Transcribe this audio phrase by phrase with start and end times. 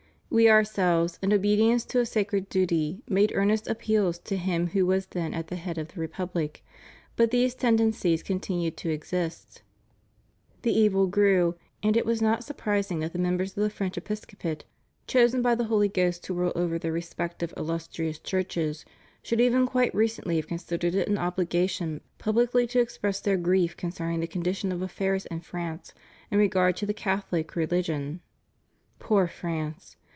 [0.33, 5.07] We Ourselves, in obedience to a sacred duty, made earnest appeals to him who was
[5.07, 6.63] then at the head of the republic,
[7.17, 9.61] but these tendencies continued to exist;
[10.61, 14.63] the evil grew, and it was not surprising that the members of the French Episcopate
[15.05, 18.85] chosen by the Holy Ghost to rule over their respective illustrious churches
[19.21, 23.75] should even quite recently have considered it an obliga tion publicly to express their grief
[23.75, 25.93] concerning the con dition of affairs in France
[26.31, 28.19] in regard to the Catholic re ligion.
[28.97, 29.97] Poor France!